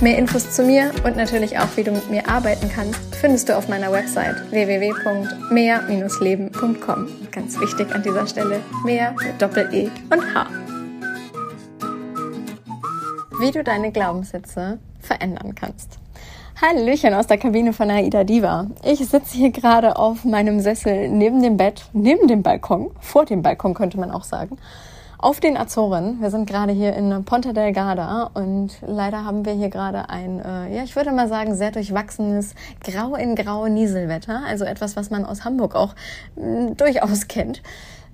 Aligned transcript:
Mehr 0.00 0.18
Infos 0.18 0.50
zu 0.50 0.64
mir 0.64 0.90
und 1.04 1.16
natürlich 1.16 1.56
auch, 1.58 1.68
wie 1.76 1.84
du 1.84 1.92
mit 1.92 2.10
mir 2.10 2.28
arbeiten 2.28 2.68
kannst, 2.68 2.98
findest 3.14 3.48
du 3.48 3.56
auf 3.56 3.68
meiner 3.68 3.92
Website 3.92 4.50
www.mehr-leben.com. 4.50 7.08
Ganz 7.30 7.60
wichtig 7.60 7.94
an 7.94 8.02
dieser 8.02 8.26
Stelle, 8.26 8.60
mehr 8.84 9.12
mit 9.12 9.40
Doppel-E 9.40 9.88
und 10.10 10.34
H. 10.34 10.46
Wie 13.40 13.50
du 13.50 13.64
deine 13.64 13.90
Glaubenssätze 13.92 14.78
verändern 15.00 15.54
kannst. 15.54 15.98
Hallöchen 16.60 17.14
aus 17.14 17.26
der 17.26 17.38
Kabine 17.38 17.72
von 17.72 17.90
Aida 17.90 18.24
Diva. 18.24 18.66
Ich 18.84 18.98
sitze 18.98 19.36
hier 19.36 19.50
gerade 19.50 19.96
auf 19.96 20.24
meinem 20.24 20.60
Sessel 20.60 21.08
neben 21.08 21.42
dem 21.42 21.56
Bett, 21.56 21.86
neben 21.92 22.28
dem 22.28 22.42
Balkon, 22.42 22.90
vor 23.00 23.24
dem 23.24 23.42
Balkon 23.42 23.74
könnte 23.74 23.98
man 23.98 24.10
auch 24.10 24.24
sagen 24.24 24.58
auf 25.18 25.40
den 25.40 25.56
Azoren. 25.56 26.20
Wir 26.20 26.30
sind 26.30 26.46
gerade 26.48 26.72
hier 26.72 26.94
in 26.94 27.24
Ponta 27.24 27.52
Delgada 27.52 28.30
und 28.34 28.70
leider 28.86 29.24
haben 29.24 29.44
wir 29.44 29.52
hier 29.52 29.70
gerade 29.70 30.08
ein, 30.10 30.40
äh, 30.40 30.76
ja, 30.76 30.82
ich 30.84 30.96
würde 30.96 31.12
mal 31.12 31.28
sagen, 31.28 31.54
sehr 31.54 31.70
durchwachsenes 31.70 32.54
Grau 32.82 33.14
in 33.14 33.34
Grau 33.34 33.66
Nieselwetter. 33.66 34.42
Also 34.46 34.64
etwas, 34.64 34.96
was 34.96 35.10
man 35.10 35.24
aus 35.24 35.44
Hamburg 35.44 35.74
auch 35.74 35.94
mh, 36.36 36.46
mm, 36.46 36.76
durchaus 36.76 37.28
kennt. 37.28 37.62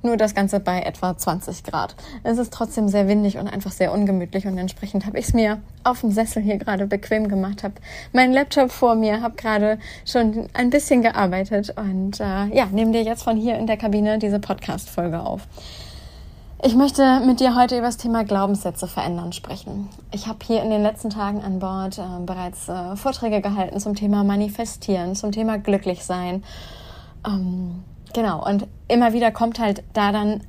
Nur 0.03 0.17
das 0.17 0.35
Ganze 0.35 0.61
bei 0.61 0.81
etwa 0.81 1.17
20 1.17 1.63
Grad. 1.63 1.95
Es 2.23 2.39
ist 2.39 2.55
trotzdem 2.55 2.89
sehr 2.89 3.07
windig 3.07 3.37
und 3.37 3.49
einfach 3.49 3.71
sehr 3.71 3.93
ungemütlich 3.93 4.47
und 4.47 4.57
entsprechend 4.57 5.05
habe 5.05 5.19
ich 5.19 5.27
es 5.27 5.35
mir 5.35 5.61
auf 5.85 6.01
dem 6.01 6.11
Sessel 6.11 6.43
hier 6.43 6.57
gerade 6.57 6.87
bequem 6.87 7.29
gemacht, 7.29 7.63
habe 7.63 7.75
meinen 8.13 8.33
Laptop 8.33 8.71
vor 8.71 8.95
mir, 8.95 9.21
habe 9.21 9.35
gerade 9.37 9.79
schon 10.07 10.49
ein 10.55 10.71
bisschen 10.71 11.03
gearbeitet 11.03 11.75
und 11.77 12.19
äh, 12.19 12.47
ja, 12.47 12.67
nehme 12.73 12.93
dir 12.93 13.03
jetzt 13.03 13.25
von 13.25 13.37
hier 13.37 13.59
in 13.59 13.67
der 13.67 13.77
Kabine 13.77 14.19
diese 14.19 14.39
Podcast-Folge 14.39 15.21
auf. 15.21 15.47
Ich 16.63 16.75
möchte 16.75 17.21
mit 17.21 17.41
dir 17.41 17.57
heute 17.57 17.79
über 17.79 17.87
das 17.87 17.97
Thema 17.97 18.23
Glaubenssätze 18.23 18.87
verändern 18.87 19.33
sprechen. 19.33 19.89
Ich 20.13 20.27
habe 20.27 20.41
hier 20.45 20.63
in 20.63 20.69
den 20.69 20.83
letzten 20.83 21.09
Tagen 21.09 21.41
an 21.41 21.59
Bord 21.59 21.97
äh, 21.97 22.03
bereits 22.27 22.69
äh, 22.69 22.97
Vorträge 22.97 23.41
gehalten 23.41 23.81
zum 23.81 23.95
Thema 23.95 24.25
Manifestieren, 24.25 25.15
zum 25.15 25.33
Thema 25.33 25.57
Glücklichsein. 25.57 26.45
Ähm, 27.27 27.83
genau, 28.13 28.47
und 28.47 28.67
immer 28.89 29.15
wieder 29.15 29.31
kommt 29.31 29.59
halt 29.59 29.83
da 29.95 30.13
dann 30.13 30.43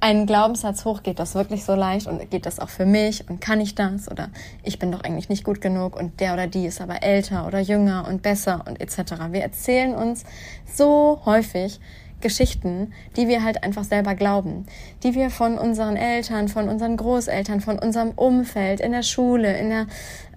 ein 0.00 0.24
Glaubenssatz 0.24 0.86
hoch, 0.86 1.02
geht 1.02 1.18
das 1.18 1.34
wirklich 1.34 1.64
so 1.66 1.74
leicht 1.74 2.06
und 2.06 2.30
geht 2.30 2.46
das 2.46 2.60
auch 2.60 2.70
für 2.70 2.86
mich 2.86 3.28
und 3.28 3.42
kann 3.42 3.60
ich 3.60 3.74
das 3.74 4.10
oder 4.10 4.30
ich 4.62 4.78
bin 4.78 4.90
doch 4.90 5.02
eigentlich 5.02 5.28
nicht 5.28 5.44
gut 5.44 5.60
genug 5.60 5.96
und 5.96 6.20
der 6.20 6.32
oder 6.32 6.46
die 6.46 6.64
ist 6.64 6.80
aber 6.80 7.02
älter 7.02 7.46
oder 7.46 7.58
jünger 7.58 8.06
und 8.08 8.22
besser 8.22 8.64
und 8.66 8.80
etc. 8.80 9.12
Wir 9.32 9.42
erzählen 9.42 9.94
uns 9.94 10.24
so 10.64 11.20
häufig, 11.26 11.78
Geschichten, 12.20 12.92
die 13.16 13.28
wir 13.28 13.44
halt 13.44 13.62
einfach 13.62 13.84
selber 13.84 14.14
glauben, 14.14 14.66
die 15.02 15.14
wir 15.14 15.30
von 15.30 15.56
unseren 15.58 15.96
Eltern, 15.96 16.48
von 16.48 16.68
unseren 16.68 16.96
Großeltern, 16.96 17.60
von 17.60 17.78
unserem 17.78 18.10
Umfeld, 18.10 18.80
in 18.80 18.92
der 18.92 19.02
Schule, 19.02 19.56
in 19.56 19.70
der 19.70 19.86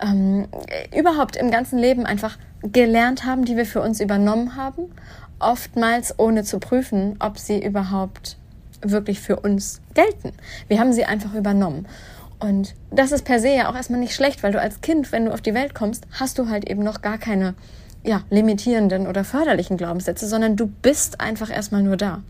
ähm, 0.02 0.48
überhaupt 0.96 1.36
im 1.36 1.52
ganzen 1.52 1.80
Leben 1.80 2.06
einfach 2.06 2.38
gelernt 2.62 3.26
haben, 3.26 3.46
die 3.46 3.58
wir 3.58 3.66
für 3.66 3.82
uns 3.82 4.00
übernommen 4.00 4.56
haben, 4.56 4.92
oftmals 5.40 6.18
ohne 6.20 6.44
zu 6.44 6.60
prüfen, 6.60 7.16
ob 7.20 7.40
sie 7.40 7.64
überhaupt 7.64 8.38
wirklich 8.82 9.20
für 9.20 9.38
uns 9.38 9.82
gelten. 9.94 10.34
Wir 10.68 10.80
haben 10.80 10.94
sie 10.94 11.06
einfach 11.06 11.34
übernommen. 11.34 11.88
Und 12.40 12.74
das 12.90 13.12
ist 13.12 13.24
per 13.24 13.40
se 13.40 13.50
ja 13.50 13.70
auch 13.70 13.76
erstmal 13.76 14.00
nicht 14.00 14.16
schlecht, 14.16 14.42
weil 14.42 14.52
du 14.52 14.60
als 14.60 14.82
Kind, 14.82 15.12
wenn 15.12 15.26
du 15.26 15.34
auf 15.34 15.42
die 15.42 15.54
Welt 15.54 15.76
kommst, 15.76 16.08
hast 16.12 16.40
du 16.40 16.50
halt 16.50 16.70
eben 16.70 16.84
noch 16.84 17.02
gar 17.02 17.20
keine 17.20 17.54
ja, 18.04 18.22
limitierenden 18.30 19.08
oder 19.08 19.24
förderlichen 19.24 19.78
Glaubenssätze, 19.78 20.28
sondern 20.28 20.56
du 20.56 20.68
bist 20.68 21.22
einfach 21.22 21.50
erstmal 21.50 21.84
nur 21.84 21.98
da. 21.98 22.22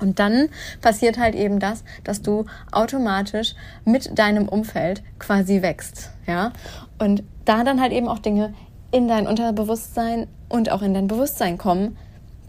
Und 0.00 0.18
dann 0.18 0.48
passiert 0.80 1.18
halt 1.18 1.34
eben 1.34 1.60
das, 1.60 1.84
dass 2.02 2.20
du 2.20 2.46
automatisch 2.72 3.54
mit 3.84 4.18
deinem 4.18 4.48
Umfeld 4.48 5.02
quasi 5.18 5.62
wächst, 5.62 6.10
ja. 6.26 6.52
Und 6.98 7.22
da 7.44 7.64
dann 7.64 7.80
halt 7.80 7.92
eben 7.92 8.08
auch 8.08 8.18
Dinge 8.18 8.54
in 8.90 9.08
dein 9.08 9.26
Unterbewusstsein 9.26 10.26
und 10.48 10.70
auch 10.70 10.82
in 10.82 10.94
dein 10.94 11.06
Bewusstsein 11.06 11.58
kommen, 11.58 11.96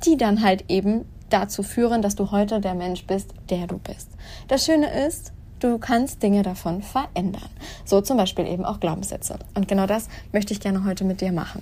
die 0.05 0.17
dann 0.17 0.41
halt 0.41 0.65
eben 0.69 1.05
dazu 1.29 1.63
führen, 1.63 2.01
dass 2.01 2.15
du 2.15 2.31
heute 2.31 2.61
der 2.61 2.75
Mensch 2.75 3.05
bist, 3.05 3.33
der 3.49 3.67
du 3.67 3.77
bist. 3.77 4.09
Das 4.47 4.65
Schöne 4.65 5.05
ist, 5.05 5.31
du 5.59 5.77
kannst 5.77 6.21
Dinge 6.21 6.43
davon 6.43 6.81
verändern. 6.81 7.49
So 7.83 8.01
zum 8.01 8.17
Beispiel 8.17 8.47
eben 8.47 8.65
auch 8.65 8.79
Glaubenssätze. 8.79 9.39
Und 9.55 9.67
genau 9.67 9.87
das 9.87 10.07
möchte 10.31 10.53
ich 10.53 10.59
gerne 10.59 10.85
heute 10.85 11.03
mit 11.03 11.21
dir 11.21 11.31
machen. 11.31 11.61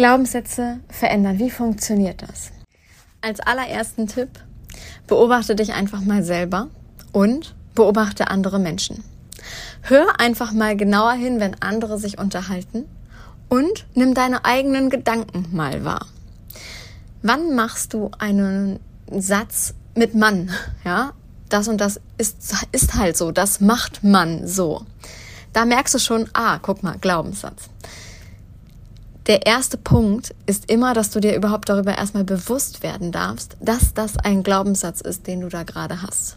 Glaubenssätze 0.00 0.80
verändern. 0.88 1.38
Wie 1.38 1.50
funktioniert 1.50 2.22
das? 2.22 2.52
Als 3.20 3.38
allerersten 3.38 4.06
Tipp, 4.06 4.30
beobachte 5.06 5.54
dich 5.54 5.74
einfach 5.74 6.00
mal 6.00 6.22
selber 6.22 6.68
und 7.12 7.54
beobachte 7.74 8.28
andere 8.28 8.58
Menschen. 8.58 9.04
Hör 9.82 10.18
einfach 10.18 10.52
mal 10.52 10.74
genauer 10.74 11.12
hin, 11.12 11.38
wenn 11.38 11.60
andere 11.60 11.98
sich 11.98 12.16
unterhalten 12.16 12.86
und 13.50 13.84
nimm 13.94 14.14
deine 14.14 14.46
eigenen 14.46 14.88
Gedanken 14.88 15.54
mal 15.54 15.84
wahr. 15.84 16.06
Wann 17.20 17.54
machst 17.54 17.92
du 17.92 18.10
einen 18.18 18.80
Satz 19.10 19.74
mit 19.94 20.14
Mann? 20.14 20.50
Ja, 20.82 21.12
das 21.50 21.68
und 21.68 21.78
das 21.78 22.00
ist, 22.16 22.54
ist 22.72 22.94
halt 22.94 23.18
so, 23.18 23.32
das 23.32 23.60
macht 23.60 24.02
man 24.02 24.46
so. 24.46 24.86
Da 25.52 25.66
merkst 25.66 25.92
du 25.92 25.98
schon, 25.98 26.30
ah, 26.32 26.58
guck 26.58 26.82
mal, 26.82 26.96
Glaubenssatz 26.98 27.68
der 29.30 29.46
erste 29.46 29.76
Punkt 29.76 30.34
ist 30.46 30.68
immer, 30.68 30.92
dass 30.92 31.12
du 31.12 31.20
dir 31.20 31.36
überhaupt 31.36 31.68
darüber 31.68 31.96
erstmal 31.96 32.24
bewusst 32.24 32.82
werden 32.82 33.12
darfst, 33.12 33.56
dass 33.60 33.94
das 33.94 34.16
ein 34.16 34.42
Glaubenssatz 34.42 35.00
ist, 35.00 35.28
den 35.28 35.42
du 35.42 35.48
da 35.48 35.62
gerade 35.62 36.02
hast. 36.02 36.36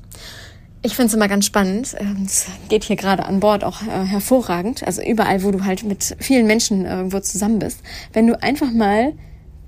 Ich 0.84 0.96
finde 0.96 1.08
es 1.08 1.16
immer 1.16 1.28
ganz 1.28 1.48
spannend. 1.48 1.96
Ähm, 1.98 2.22
es 2.24 2.46
geht 2.70 2.84
hier 2.84 2.96
gerade 2.96 3.26
an 3.26 3.40
Bord 3.40 3.64
auch 3.64 3.82
äh, 3.82 4.06
hervorragend. 4.06 4.84
Also 4.84 5.02
überall, 5.02 5.42
wo 5.42 5.50
du 5.50 5.66
halt 5.66 5.84
mit 5.84 6.16
vielen 6.20 6.46
Menschen 6.46 6.86
irgendwo 6.86 7.20
zusammen 7.20 7.58
bist. 7.58 7.80
Wenn 8.12 8.28
du 8.28 8.40
einfach 8.44 8.72
mal 8.72 9.14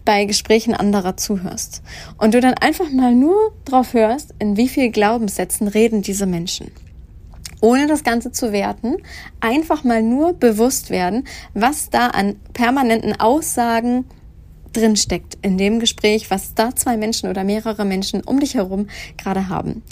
bei 0.03 0.25
Gesprächen 0.25 0.75
anderer 0.75 1.18
zuhörst 1.18 1.81
und 2.19 2.35
du 2.35 2.41
dann 2.41 2.53
einfach 2.53 2.91
mal 2.91 3.16
nur 3.16 3.53
drauf 3.66 3.96
hörst, 3.96 4.35
in 4.38 4.56
wie 4.56 4.68
viel 4.68 4.91
Glaubenssätzen 4.91 5.68
reden 5.68 6.03
diese 6.03 6.28
Menschen 6.28 6.69
ohne 7.61 7.88
das 7.88 8.03
Ganze 8.03 8.31
zu 8.31 8.51
werten, 8.51 8.97
einfach 9.39 9.83
mal 9.83 10.01
nur 10.01 10.33
bewusst 10.33 10.89
werden, 10.89 11.25
was 11.53 11.89
da 11.89 12.07
an 12.07 12.35
permanenten 12.53 13.19
Aussagen 13.19 14.05
drinsteckt 14.73 15.38
in 15.41 15.57
dem 15.57 15.79
Gespräch, 15.79 16.29
was 16.29 16.53
da 16.53 16.75
zwei 16.75 16.97
Menschen 16.97 17.29
oder 17.29 17.43
mehrere 17.43 17.85
Menschen 17.85 18.21
um 18.21 18.39
dich 18.39 18.55
herum 18.55 18.88
gerade 19.17 19.49
haben. 19.49 19.83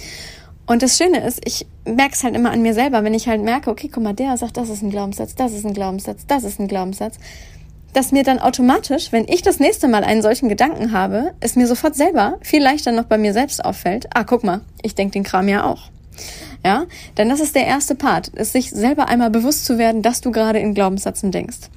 Und 0.66 0.82
das 0.82 0.98
Schöne 0.98 1.26
ist, 1.26 1.42
ich 1.46 1.66
merke 1.86 2.14
es 2.14 2.24
halt 2.24 2.36
immer 2.36 2.52
an 2.52 2.62
mir 2.62 2.74
selber, 2.74 3.04
wenn 3.04 3.14
ich 3.14 3.28
halt 3.28 3.42
merke, 3.42 3.70
okay, 3.70 3.90
guck 3.94 4.04
mal, 4.04 4.14
der 4.14 4.38
sagt, 4.38 4.56
das 4.56 4.70
ist 4.70 4.82
ein 4.82 4.92
Glaubenssatz, 4.92 5.36
das 5.36 5.52
ist 5.54 5.66
ein 5.66 5.74
Glaubenssatz, 5.74 6.26
das 6.26 6.44
ist 6.44 6.60
ein 6.60 6.70
Glaubenssatz, 6.70 7.18
dass 7.92 8.12
mir 8.12 8.24
dann 8.24 8.40
automatisch, 8.40 9.12
wenn 9.12 9.28
ich 9.28 9.42
das 9.42 9.60
nächste 9.60 9.88
Mal 9.88 10.04
einen 10.04 10.22
solchen 10.22 10.50
Gedanken 10.50 10.94
habe, 10.94 11.34
es 11.42 11.56
mir 11.56 11.68
sofort 11.68 11.96
selber 11.96 12.38
viel 12.42 12.64
leichter 12.64 12.92
noch 12.92 13.06
bei 13.06 13.18
mir 13.18 13.34
selbst 13.34 13.64
auffällt, 13.64 14.08
ah, 14.14 14.24
guck 14.24 14.44
mal, 14.44 14.62
ich 14.82 14.96
denke 14.96 15.14
den 15.14 15.24
Kram 15.24 15.48
ja 15.48 15.66
auch. 15.66 15.93
Ja, 16.66 16.86
denn 17.18 17.30
das 17.30 17.40
ist 17.40 17.56
der 17.56 17.66
erste 17.66 17.96
Part, 17.96 18.30
ist 18.30 18.54
sich 18.54 18.70
selber 18.70 19.10
einmal 19.10 19.30
bewusst 19.30 19.66
zu 19.66 19.78
werden, 19.78 20.02
dass 20.02 20.22
du 20.22 20.32
gerade 20.32 20.60
in 20.60 20.74
Glaubenssätzen 20.74 21.32
denkst. 21.32 21.70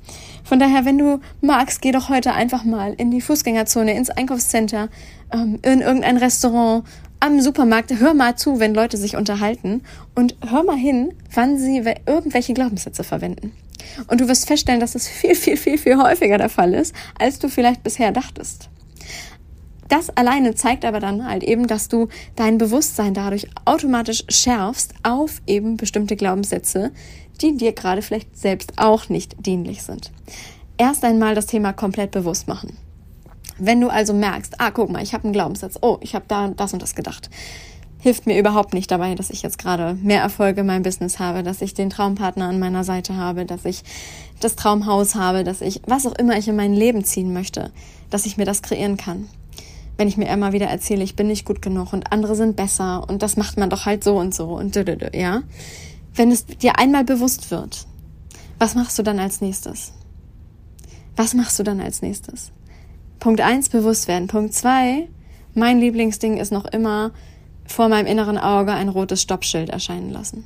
Von 0.44 0.60
daher, 0.60 0.84
wenn 0.84 0.96
du 0.96 1.20
magst, 1.40 1.82
geh 1.82 1.90
doch 1.90 2.08
heute 2.08 2.32
einfach 2.32 2.62
mal 2.62 2.94
in 2.94 3.10
die 3.10 3.20
Fußgängerzone, 3.20 3.94
ins 3.94 4.10
Einkaufscenter, 4.10 4.88
ähm, 5.32 5.58
in 5.62 5.80
irgendein 5.80 6.18
Restaurant, 6.18 6.84
am 7.18 7.40
Supermarkt. 7.40 7.92
Hör 7.98 8.14
mal 8.14 8.36
zu, 8.36 8.60
wenn 8.60 8.74
Leute 8.74 8.96
sich 8.96 9.16
unterhalten 9.16 9.82
und 10.14 10.36
hör 10.48 10.62
mal 10.62 10.76
hin, 10.76 11.12
wann 11.34 11.58
sie 11.58 11.82
irgendwelche 12.06 12.54
Glaubenssätze 12.54 13.02
verwenden. 13.02 13.52
Und 14.06 14.20
du 14.20 14.28
wirst 14.28 14.46
feststellen, 14.46 14.80
dass 14.80 14.94
es 14.94 15.08
viel, 15.08 15.34
viel, 15.34 15.56
viel, 15.56 15.78
viel 15.78 15.96
häufiger 15.96 16.38
der 16.38 16.48
Fall 16.48 16.74
ist, 16.74 16.94
als 17.18 17.38
du 17.38 17.48
vielleicht 17.48 17.82
bisher 17.82 18.12
dachtest. 18.12 18.68
Das 19.88 20.10
alleine 20.16 20.54
zeigt 20.54 20.84
aber 20.84 21.00
dann 21.00 21.26
halt 21.26 21.44
eben, 21.44 21.66
dass 21.66 21.88
du 21.88 22.08
dein 22.34 22.58
Bewusstsein 22.58 23.14
dadurch 23.14 23.48
automatisch 23.64 24.24
schärfst 24.28 24.94
auf 25.02 25.40
eben 25.46 25.76
bestimmte 25.76 26.16
Glaubenssätze, 26.16 26.90
die 27.40 27.56
dir 27.56 27.72
gerade 27.72 28.02
vielleicht 28.02 28.36
selbst 28.36 28.72
auch 28.76 29.08
nicht 29.08 29.36
dienlich 29.44 29.82
sind. 29.82 30.10
Erst 30.78 31.04
einmal 31.04 31.34
das 31.34 31.46
Thema 31.46 31.72
komplett 31.72 32.10
bewusst 32.10 32.48
machen. 32.48 32.76
Wenn 33.58 33.80
du 33.80 33.88
also 33.88 34.12
merkst, 34.12 34.60
ah, 34.60 34.70
guck 34.70 34.90
mal, 34.90 35.02
ich 35.02 35.14
habe 35.14 35.24
einen 35.24 35.32
Glaubenssatz, 35.32 35.78
oh, 35.80 35.98
ich 36.00 36.14
habe 36.14 36.26
da 36.28 36.48
das 36.48 36.72
und 36.72 36.82
das 36.82 36.94
gedacht, 36.94 37.30
hilft 37.98 38.26
mir 38.26 38.38
überhaupt 38.38 38.74
nicht 38.74 38.90
dabei, 38.90 39.14
dass 39.14 39.30
ich 39.30 39.42
jetzt 39.42 39.58
gerade 39.58 39.94
mehr 39.94 40.20
Erfolge 40.20 40.60
in 40.60 40.66
meinem 40.66 40.82
Business 40.82 41.18
habe, 41.18 41.42
dass 41.42 41.62
ich 41.62 41.72
den 41.72 41.88
Traumpartner 41.88 42.46
an 42.46 42.58
meiner 42.58 42.84
Seite 42.84 43.16
habe, 43.16 43.46
dass 43.46 43.64
ich 43.64 43.82
das 44.40 44.56
Traumhaus 44.56 45.14
habe, 45.14 45.44
dass 45.44 45.62
ich 45.62 45.80
was 45.86 46.06
auch 46.06 46.14
immer 46.16 46.36
ich 46.36 46.48
in 46.48 46.56
mein 46.56 46.74
Leben 46.74 47.04
ziehen 47.04 47.32
möchte, 47.32 47.70
dass 48.10 48.26
ich 48.26 48.36
mir 48.36 48.44
das 48.44 48.60
kreieren 48.60 48.98
kann 48.98 49.28
wenn 49.96 50.08
ich 50.08 50.16
mir 50.16 50.28
immer 50.28 50.52
wieder 50.52 50.66
erzähle, 50.66 51.04
ich 51.04 51.16
bin 51.16 51.26
nicht 51.26 51.44
gut 51.44 51.62
genug 51.62 51.92
und 51.92 52.12
andere 52.12 52.34
sind 52.34 52.56
besser 52.56 53.08
und 53.08 53.22
das 53.22 53.36
macht 53.36 53.56
man 53.56 53.70
doch 53.70 53.86
halt 53.86 54.04
so 54.04 54.16
und 54.18 54.34
so 54.34 54.56
und 54.56 54.76
ja. 55.14 55.42
Wenn 56.14 56.30
es 56.30 56.46
dir 56.46 56.78
einmal 56.78 57.04
bewusst 57.04 57.50
wird, 57.50 57.86
was 58.58 58.74
machst 58.74 58.98
du 58.98 59.02
dann 59.02 59.18
als 59.18 59.40
nächstes? 59.40 59.92
Was 61.14 61.34
machst 61.34 61.58
du 61.58 61.62
dann 61.62 61.80
als 61.80 62.02
nächstes? 62.02 62.52
Punkt 63.18 63.40
eins 63.40 63.68
bewusst 63.68 64.08
werden. 64.08 64.28
Punkt 64.28 64.52
zwei 64.52 65.08
mein 65.56 65.80
Lieblingsding 65.80 66.36
ist 66.36 66.52
noch 66.52 66.66
immer 66.66 67.12
vor 67.64 67.88
meinem 67.88 68.06
inneren 68.06 68.36
Auge 68.36 68.72
ein 68.72 68.90
rotes 68.90 69.22
Stoppschild 69.22 69.70
erscheinen 69.70 70.10
lassen. 70.10 70.44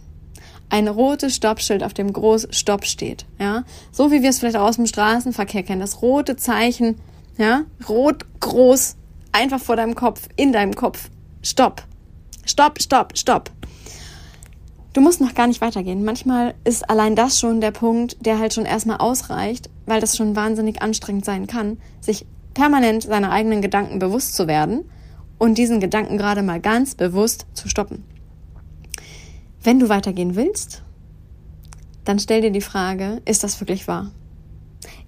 Ein 0.68 0.86
rotes 0.86 1.34
Stoppschild, 1.34 1.82
auf 1.82 1.94
dem 1.94 2.12
groß 2.12 2.46
Stopp 2.52 2.84
steht, 2.84 3.26
ja. 3.40 3.64
So 3.90 4.12
wie 4.12 4.22
wir 4.22 4.30
es 4.30 4.38
vielleicht 4.38 4.56
aus 4.56 4.76
dem 4.76 4.86
Straßenverkehr 4.86 5.64
kennen. 5.64 5.80
Das 5.80 6.00
rote 6.00 6.36
Zeichen, 6.36 6.94
ja. 7.36 7.62
Rot, 7.88 8.24
groß, 8.38 8.94
einfach 9.32 9.60
vor 9.60 9.76
deinem 9.76 9.94
Kopf, 9.94 10.28
in 10.36 10.52
deinem 10.52 10.74
Kopf. 10.74 11.10
Stopp. 11.42 11.82
Stopp, 12.44 12.80
stopp, 12.80 13.16
stopp. 13.16 13.50
Du 14.92 15.00
musst 15.00 15.20
noch 15.20 15.34
gar 15.34 15.46
nicht 15.46 15.60
weitergehen. 15.60 16.04
Manchmal 16.04 16.54
ist 16.64 16.88
allein 16.90 17.14
das 17.14 17.38
schon 17.38 17.60
der 17.60 17.70
Punkt, 17.70 18.24
der 18.26 18.40
halt 18.40 18.54
schon 18.54 18.66
erstmal 18.66 18.96
ausreicht, 18.96 19.70
weil 19.86 20.00
das 20.00 20.16
schon 20.16 20.34
wahnsinnig 20.34 20.82
anstrengend 20.82 21.24
sein 21.24 21.46
kann, 21.46 21.78
sich 22.00 22.26
permanent 22.54 23.04
seiner 23.04 23.30
eigenen 23.30 23.62
Gedanken 23.62 24.00
bewusst 24.00 24.34
zu 24.34 24.48
werden 24.48 24.84
und 25.38 25.58
diesen 25.58 25.78
Gedanken 25.78 26.18
gerade 26.18 26.42
mal 26.42 26.60
ganz 26.60 26.96
bewusst 26.96 27.46
zu 27.54 27.68
stoppen. 27.68 28.04
Wenn 29.62 29.78
du 29.78 29.88
weitergehen 29.88 30.34
willst, 30.34 30.82
dann 32.04 32.18
stell 32.18 32.40
dir 32.40 32.50
die 32.50 32.60
Frage, 32.60 33.22
ist 33.24 33.44
das 33.44 33.60
wirklich 33.60 33.86
wahr? 33.86 34.10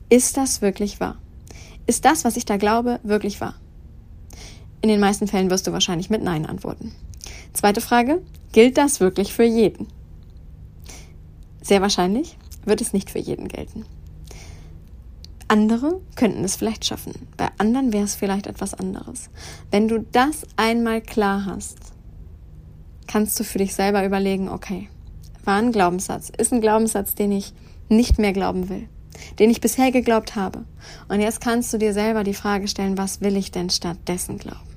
Ist 0.08 0.36
das 0.36 0.62
wirklich 0.62 1.00
wahr? 1.00 1.16
Ist 1.86 2.04
das, 2.04 2.24
was 2.24 2.36
ich 2.36 2.44
da 2.44 2.56
glaube, 2.56 3.00
wirklich 3.02 3.40
wahr? 3.40 3.54
In 4.82 4.88
den 4.88 5.00
meisten 5.00 5.28
Fällen 5.28 5.48
wirst 5.48 5.66
du 5.66 5.72
wahrscheinlich 5.72 6.10
mit 6.10 6.22
Nein 6.24 6.44
antworten. 6.44 6.92
Zweite 7.52 7.80
Frage, 7.80 8.20
gilt 8.50 8.76
das 8.76 8.98
wirklich 8.98 9.32
für 9.32 9.44
jeden? 9.44 9.86
Sehr 11.62 11.80
wahrscheinlich 11.80 12.36
wird 12.64 12.80
es 12.80 12.92
nicht 12.92 13.08
für 13.08 13.20
jeden 13.20 13.46
gelten. 13.46 13.84
Andere 15.46 16.00
könnten 16.16 16.42
es 16.42 16.56
vielleicht 16.56 16.84
schaffen. 16.84 17.12
Bei 17.36 17.48
anderen 17.58 17.92
wäre 17.92 18.04
es 18.04 18.16
vielleicht 18.16 18.48
etwas 18.48 18.74
anderes. 18.74 19.30
Wenn 19.70 19.86
du 19.86 20.00
das 20.00 20.42
einmal 20.56 21.00
klar 21.00 21.44
hast, 21.46 21.78
kannst 23.06 23.38
du 23.38 23.44
für 23.44 23.58
dich 23.58 23.74
selber 23.74 24.04
überlegen, 24.04 24.48
okay, 24.48 24.88
war 25.44 25.58
ein 25.58 25.70
Glaubenssatz, 25.70 26.30
ist 26.36 26.52
ein 26.52 26.60
Glaubenssatz, 26.60 27.14
den 27.14 27.30
ich 27.30 27.52
nicht 27.88 28.18
mehr 28.18 28.32
glauben 28.32 28.68
will, 28.68 28.88
den 29.38 29.50
ich 29.50 29.60
bisher 29.60 29.92
geglaubt 29.92 30.34
habe. 30.34 30.64
Und 31.08 31.20
jetzt 31.20 31.40
kannst 31.40 31.72
du 31.72 31.78
dir 31.78 31.92
selber 31.92 32.24
die 32.24 32.34
Frage 32.34 32.66
stellen, 32.66 32.96
was 32.96 33.20
will 33.20 33.36
ich 33.36 33.52
denn 33.52 33.70
stattdessen 33.70 34.38
glauben? 34.38 34.71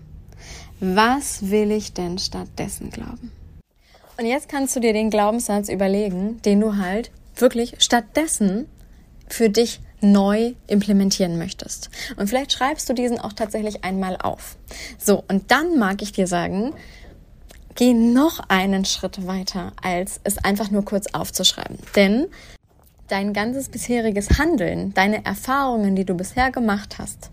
Was 0.80 1.50
will 1.50 1.72
ich 1.72 1.94
denn 1.94 2.18
stattdessen 2.18 2.90
glauben? 2.90 3.32
Und 4.18 4.26
jetzt 4.26 4.50
kannst 4.50 4.76
du 4.76 4.80
dir 4.80 4.94
den 4.94 5.10
Glaubenssatz 5.10 5.70
überlegen, 5.70 6.42
den 6.44 6.60
du 6.60 6.78
halt 6.78 7.12
wirklich 7.36 7.76
stattdessen 7.80 8.68
für 9.28 9.50
dich 9.50 9.80
neu 10.02 10.54
implementieren 10.68 11.38
möchtest. 11.38 11.90
Und 12.18 12.28
vielleicht 12.28 12.52
schreibst 12.52 12.90
du 12.90 12.94
diesen 12.94 13.20
auch 13.20 13.34
tatsächlich 13.34 13.84
einmal 13.84 14.18
auf. 14.18 14.58
So, 14.98 15.24
und 15.28 15.50
dann 15.52 15.80
mag 15.80 16.02
ich 16.02 16.12
dir 16.12 16.28
sagen, 16.28 16.74
geh 17.76 17.94
noch 17.94 18.40
einen 18.50 18.86
Schritt 18.86 19.26
weiter, 19.26 19.72
als 19.82 20.20
es 20.24 20.38
einfach 20.38 20.72
nur 20.72 20.84
kurz 20.86 21.08
aufzuschreiben. 21.14 21.78
Denn 21.96 22.28
dein 23.08 23.34
ganzes 23.34 23.70
bisheriges 23.70 24.38
Handeln, 24.38 24.94
deine 24.94 25.26
Erfahrungen, 25.26 25.96
die 25.96 26.06
du 26.06 26.16
bisher 26.16 26.52
gemacht 26.52 26.98
hast, 26.98 27.30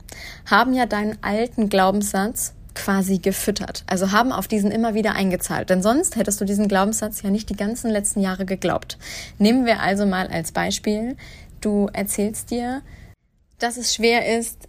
haben 0.47 0.75
ja 0.75 0.87
deinen 0.87 1.19
alten 1.23 1.69
Glaubenssatz 1.69 2.55
quasi 2.75 3.19
gefüttert. 3.19 3.85
Also 3.87 4.13
haben 4.13 4.33
auf 4.33 4.49
diesen 4.49 4.71
immer 4.71 4.95
wieder 4.95 5.15
eingezahlt. 5.15 5.71
Denn 5.71 5.83
sonst 5.83 6.17
hättest 6.17 6.41
du 6.41 6.45
diesen 6.45 6.69
Glaubenssatz 6.69 7.23
ja 7.23 7.31
nicht 7.31 7.51
die 7.51 7.57
ganzen 7.57 7.91
letzten 7.91 8.21
Jahre 8.21 8.45
geglaubt. 8.45 8.99
Nehmen 9.39 9.67
wir 9.67 9.81
also 9.81 10.07
mal 10.07 10.29
als 10.29 10.53
Beispiel 10.53 11.17
Du 11.63 11.89
erzählst 11.93 12.51
dir, 12.51 12.83
dass 13.61 13.77
es 13.77 13.95
schwer 13.95 14.37
ist, 14.37 14.69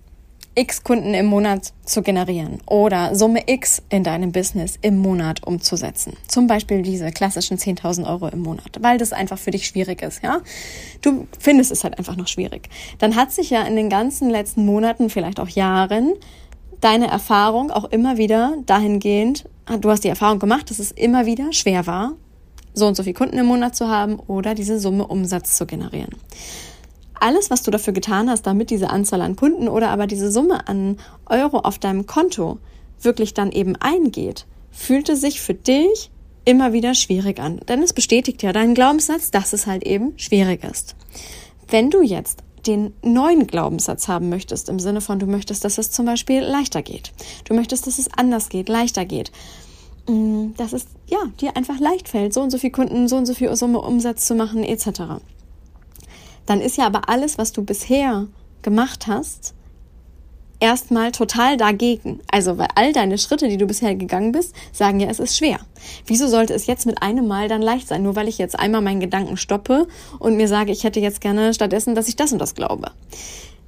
X 0.56 0.84
Kunden 0.84 1.16
im 1.16 1.26
Monat 1.26 1.74
zu 1.84 2.04
generieren 2.04 2.62
oder 2.68 3.16
Summe 3.16 3.42
X 3.48 3.82
in 3.90 4.04
deinem 4.04 4.32
Business 4.32 4.78
im 4.84 5.00
Monat 5.00 5.44
umzusetzen. 5.44 6.16
Zum 6.28 6.46
Beispiel 6.46 6.84
diese 6.84 7.12
klassischen 7.12 7.58
10.000 7.58 8.08
Euro 8.08 8.28
im 8.28 8.42
Monat, 8.42 8.78
weil 8.82 9.00
das 9.00 9.14
einfach 9.14 9.40
für 9.40 9.50
dich 9.50 9.66
schwierig 9.66 10.04
ist, 10.04 10.22
ja? 10.22 10.42
Du 11.02 11.28
findest 11.40 11.72
es 11.72 11.84
halt 11.84 11.98
einfach 11.98 12.16
noch 12.16 12.28
schwierig. 12.28 12.70
Dann 13.00 13.16
hat 13.16 13.32
sich 13.32 13.50
ja 13.50 13.64
in 13.64 13.76
den 13.76 13.90
ganzen 13.90 14.30
letzten 14.30 14.64
Monaten, 14.64 15.10
vielleicht 15.10 15.40
auch 15.40 15.50
Jahren, 15.50 16.14
deine 16.84 17.08
Erfahrung 17.08 17.72
auch 17.72 17.86
immer 17.86 18.18
wieder 18.18 18.56
dahingehend, 18.66 19.46
du 19.80 19.90
hast 19.90 20.04
die 20.04 20.10
Erfahrung 20.10 20.40
gemacht, 20.40 20.70
dass 20.70 20.80
es 20.80 20.92
immer 20.92 21.26
wieder 21.26 21.54
schwer 21.54 21.88
war, 21.88 22.14
so 22.74 22.88
und 22.88 22.96
so 22.96 23.04
viele 23.04 23.14
Kunden 23.14 23.38
im 23.38 23.46
Monat 23.46 23.76
zu 23.76 23.88
haben 23.88 24.20
oder 24.20 24.56
diese 24.56 24.80
Summe 24.80 25.08
Umsatz 25.08 25.56
zu 25.56 25.66
generieren 25.66 26.18
alles, 27.24 27.50
was 27.50 27.64
du 27.64 27.72
dafür 27.72 27.94
getan 27.94 28.30
hast, 28.30 28.44
damit 28.44 28.70
diese 28.70 28.90
Anzahl 28.90 29.22
an 29.22 29.38
Kunden 29.38 29.70
oder 29.70 29.90
aber 29.90 30.08
diese 30.08 30.30
Summe 30.30 30.68
an 30.68 30.98
Euro 31.26 31.60
auf 31.60 31.80
deinem 31.80 32.06
Konto 32.06 32.60
wirklich 33.00 33.34
dann 33.34 33.52
eben 33.52 33.78
eingeht, 33.78 34.46
fühlte 34.72 35.16
sich 35.16 35.40
für 35.40 35.54
dich 35.54 36.12
immer 36.44 36.74
wieder 36.74 36.94
schwierig 36.94 37.40
an. 37.40 37.62
Denn 37.70 37.82
es 37.82 37.94
bestätigt 37.94 38.44
ja 38.44 38.52
deinen 38.52 38.74
Glaubenssatz, 38.74 39.32
dass 39.32 39.54
es 39.54 39.68
halt 39.68 39.84
eben 39.86 40.12
schwierig 40.18 40.66
ist. 40.66 40.96
Wenn 41.70 41.90
du 41.90 42.02
jetzt 42.02 42.44
den 42.68 42.94
neuen 43.04 43.48
Glaubenssatz 43.48 44.08
haben 44.08 44.30
möchtest, 44.30 44.70
im 44.70 44.80
Sinne 44.80 45.02
von, 45.02 45.20
du 45.20 45.26
möchtest, 45.26 45.66
dass 45.66 45.78
es 45.78 45.92
zum 45.92 46.06
Beispiel 46.06 46.42
leichter 46.42 46.82
geht. 46.82 47.12
Du 47.46 47.54
möchtest, 47.54 47.88
dass 47.88 48.00
es 48.00 48.10
anders 48.16 48.50
geht, 48.50 48.70
leichter 48.70 49.06
geht. 49.06 49.32
Mm, 50.08 50.54
dass 50.58 50.74
es, 50.74 50.86
ja, 51.08 51.20
dir 51.40 51.56
einfach 51.56 51.80
leicht 51.80 52.10
fällt, 52.10 52.34
so 52.34 52.42
und 52.42 52.52
so 52.52 52.58
viel 52.58 52.72
Kunden, 52.72 53.08
so 53.08 53.18
und 53.18 53.26
so 53.26 53.34
viel 53.34 53.56
Summe 53.56 53.82
Umsatz 53.82 54.26
zu 54.26 54.36
machen, 54.36 54.64
etc 54.64 55.20
dann 56.46 56.62
ist 56.62 56.78
ja 56.78 56.86
aber 56.86 57.10
alles, 57.10 57.38
was 57.38 57.52
du 57.52 57.64
bisher 57.64 58.28
gemacht 58.62 59.08
hast, 59.08 59.54
erstmal 60.64 61.12
total 61.12 61.58
dagegen. 61.58 62.22
Also, 62.32 62.58
weil 62.58 62.70
all 62.76 62.94
deine 62.94 63.18
Schritte, 63.18 63.50
die 63.50 63.58
du 63.58 63.68
bisher 63.68 63.96
gegangen 63.96 64.32
bist, 64.32 64.56
sagen 64.72 65.02
ja, 65.02 65.10
es 65.10 65.20
ist 65.20 65.38
schwer. 65.38 65.60
Wieso 66.06 66.28
sollte 66.28 66.54
es 66.54 66.68
jetzt 66.68 66.86
mit 66.86 67.02
einem 67.02 67.28
Mal 67.28 67.50
dann 67.50 67.62
leicht 67.62 67.90
sein? 67.90 68.02
Nur 68.02 68.16
weil 68.16 68.30
ich 68.30 68.38
jetzt 68.38 68.58
einmal 68.58 68.80
meinen 68.80 69.02
Gedanken 69.02 69.36
stoppe 69.36 69.88
und 70.20 70.38
mir 70.38 70.48
sage, 70.48 70.72
ich 70.72 70.86
hätte 70.86 71.02
jetzt 71.02 71.20
gerne 71.20 71.54
stattdessen, 71.54 71.96
dass 71.96 72.08
ich 72.08 72.16
das 72.16 72.32
und 72.32 72.40
das 72.40 72.56
glaube. 72.56 72.92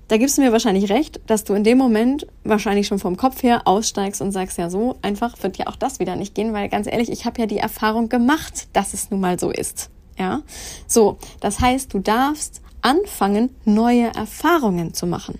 Da 0.07 0.15
gibst 0.15 0.37
du 0.37 0.41
mir 0.41 0.53
wahrscheinlich 0.53 0.89
recht, 0.89 1.19
dass 1.27 1.43
du 1.43 1.53
in 1.53 1.65
dem 1.65 1.77
Moment 1.77 2.27
wahrscheinlich 2.45 2.87
schon 2.87 2.99
vom 2.99 3.17
Kopf 3.17 3.43
her 3.43 3.63
aussteigst 3.65 4.21
und 4.21 4.31
sagst, 4.31 4.57
ja, 4.57 4.69
so 4.69 4.95
einfach 5.01 5.35
wird 5.43 5.57
ja 5.57 5.67
auch 5.67 5.75
das 5.75 5.99
wieder 5.99 6.15
nicht 6.15 6.33
gehen, 6.33 6.53
weil 6.53 6.69
ganz 6.69 6.87
ehrlich, 6.87 7.11
ich 7.11 7.25
habe 7.25 7.41
ja 7.41 7.45
die 7.45 7.57
Erfahrung 7.57 8.07
gemacht, 8.07 8.69
dass 8.71 8.93
es 8.93 9.11
nun 9.11 9.19
mal 9.19 9.37
so 9.37 9.51
ist. 9.51 9.89
Ja, 10.17 10.43
so, 10.87 11.17
das 11.41 11.59
heißt, 11.59 11.93
du 11.93 11.99
darfst 11.99 12.61
anfangen, 12.81 13.49
neue 13.65 14.13
Erfahrungen 14.15 14.93
zu 14.93 15.07
machen. 15.07 15.39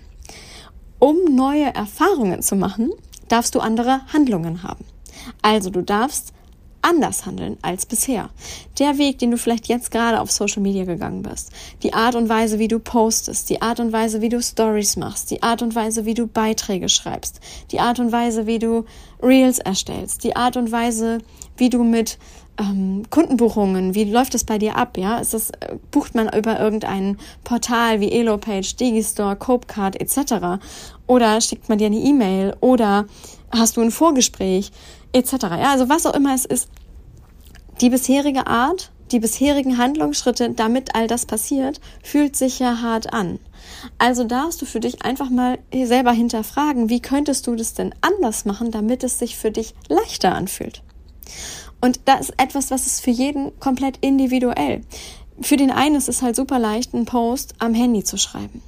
Um 0.98 1.34
neue 1.34 1.74
Erfahrungen 1.74 2.42
zu 2.42 2.56
machen, 2.56 2.90
darfst 3.28 3.54
du 3.54 3.60
andere 3.60 4.00
Handlungen 4.12 4.62
haben. 4.62 4.84
Also 5.42 5.70
du 5.70 5.82
darfst 5.82 6.32
anders 6.86 7.26
handeln 7.26 7.56
als 7.62 7.84
bisher. 7.84 8.30
Der 8.78 8.96
Weg, 8.96 9.18
den 9.18 9.32
du 9.32 9.38
vielleicht 9.38 9.66
jetzt 9.66 9.90
gerade 9.90 10.20
auf 10.20 10.30
Social 10.30 10.62
Media 10.62 10.84
gegangen 10.84 11.22
bist, 11.22 11.50
die 11.82 11.92
Art 11.92 12.14
und 12.14 12.28
Weise, 12.28 12.58
wie 12.58 12.68
du 12.68 12.78
postest, 12.78 13.50
die 13.50 13.60
Art 13.60 13.80
und 13.80 13.92
Weise, 13.92 14.20
wie 14.20 14.28
du 14.28 14.40
Stories 14.40 14.96
machst, 14.96 15.30
die 15.30 15.42
Art 15.42 15.62
und 15.62 15.74
Weise, 15.74 16.04
wie 16.04 16.14
du 16.14 16.26
Beiträge 16.26 16.88
schreibst, 16.88 17.40
die 17.72 17.80
Art 17.80 17.98
und 17.98 18.12
Weise, 18.12 18.46
wie 18.46 18.60
du 18.60 18.84
Reels 19.20 19.58
erstellst, 19.58 20.22
die 20.22 20.36
Art 20.36 20.56
und 20.56 20.70
Weise, 20.70 21.18
wie 21.56 21.70
du 21.70 21.82
mit 21.82 22.18
ähm, 22.58 23.04
Kundenbuchungen, 23.10 23.94
wie 23.94 24.04
läuft 24.04 24.34
das 24.34 24.44
bei 24.44 24.58
dir 24.58 24.76
ab? 24.76 24.96
Ja, 24.96 25.18
ist 25.18 25.34
das, 25.34 25.50
äh, 25.50 25.76
bucht 25.90 26.14
man 26.14 26.28
über 26.32 26.58
irgendein 26.58 27.18
Portal 27.44 28.00
wie 28.00 28.12
Elopage, 28.12 28.76
Digistore, 28.76 29.36
Copecard 29.36 30.00
etc. 30.00 30.62
Oder 31.06 31.40
schickt 31.40 31.68
man 31.68 31.78
dir 31.78 31.86
eine 31.86 31.96
E-Mail 31.96 32.56
oder 32.60 33.06
hast 33.50 33.76
du 33.76 33.80
ein 33.80 33.90
Vorgespräch 33.90 34.72
etc. 35.12 35.32
Ja, 35.42 35.72
also 35.72 35.88
was 35.88 36.06
auch 36.06 36.14
immer 36.14 36.34
es 36.34 36.44
ist, 36.44 36.68
die 37.80 37.90
bisherige 37.90 38.46
Art, 38.46 38.90
die 39.12 39.20
bisherigen 39.20 39.78
Handlungsschritte, 39.78 40.50
damit 40.50 40.94
all 40.94 41.06
das 41.06 41.26
passiert, 41.26 41.80
fühlt 42.02 42.36
sich 42.36 42.58
ja 42.58 42.80
hart 42.80 43.12
an. 43.12 43.38
Also 43.98 44.24
darfst 44.24 44.62
du 44.62 44.66
für 44.66 44.80
dich 44.80 45.04
einfach 45.04 45.30
mal 45.30 45.58
selber 45.72 46.12
hinterfragen, 46.12 46.88
wie 46.88 47.00
könntest 47.00 47.46
du 47.46 47.54
das 47.54 47.74
denn 47.74 47.94
anders 48.00 48.44
machen, 48.44 48.70
damit 48.70 49.04
es 49.04 49.18
sich 49.18 49.36
für 49.36 49.50
dich 49.50 49.74
leichter 49.88 50.34
anfühlt. 50.34 50.82
Und 51.86 52.00
das 52.06 52.30
ist 52.30 52.34
etwas, 52.36 52.72
was 52.72 52.84
ist 52.84 53.00
für 53.00 53.12
jeden 53.12 53.56
komplett 53.60 53.98
individuell. 54.00 54.80
Für 55.40 55.56
den 55.56 55.70
einen 55.70 55.94
ist 55.94 56.08
es 56.08 56.20
halt 56.20 56.34
super 56.34 56.58
leicht, 56.58 56.92
einen 56.92 57.04
Post 57.04 57.54
am 57.60 57.74
Handy 57.74 58.02
zu 58.02 58.16
schreiben. 58.16 58.60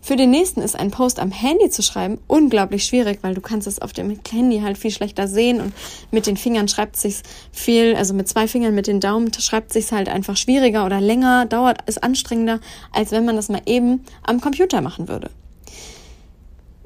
Für 0.00 0.16
den 0.16 0.30
nächsten 0.30 0.62
ist 0.62 0.74
ein 0.74 0.90
Post 0.90 1.20
am 1.20 1.30
Handy 1.30 1.68
zu 1.68 1.82
schreiben 1.82 2.18
unglaublich 2.28 2.86
schwierig, 2.86 3.18
weil 3.20 3.34
du 3.34 3.42
kannst 3.42 3.66
es 3.66 3.82
auf 3.82 3.92
dem 3.92 4.18
Handy 4.30 4.60
halt 4.60 4.78
viel 4.78 4.90
schlechter 4.90 5.28
sehen 5.28 5.60
und 5.60 5.74
mit 6.12 6.26
den 6.26 6.38
Fingern 6.38 6.66
schreibt 6.66 6.96
sich's 6.96 7.22
viel, 7.52 7.94
also 7.94 8.14
mit 8.14 8.26
zwei 8.26 8.48
Fingern 8.48 8.74
mit 8.74 8.86
den 8.86 9.00
Daumen 9.00 9.30
schreibt 9.34 9.74
sich's 9.74 9.92
halt 9.92 10.08
einfach 10.08 10.38
schwieriger 10.38 10.86
oder 10.86 11.02
länger, 11.02 11.44
dauert 11.44 11.80
es 11.84 11.98
anstrengender, 11.98 12.58
als 12.90 13.10
wenn 13.10 13.26
man 13.26 13.36
das 13.36 13.50
mal 13.50 13.60
eben 13.66 14.02
am 14.22 14.40
Computer 14.40 14.80
machen 14.80 15.08
würde. 15.08 15.30